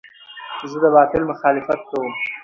[0.71, 2.11] زه د باطل مخالفت کوم.